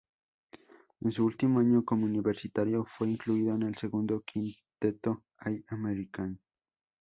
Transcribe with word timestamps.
En 1.01 1.11
su 1.11 1.23
último 1.23 1.59
año 1.59 1.85
como 1.85 2.05
universitario 2.07 2.83
fue 2.85 3.07
incluido 3.11 3.53
en 3.53 3.61
el 3.61 3.75
segundo 3.77 4.23
quinteto 4.25 5.25
All-American. 5.37 6.39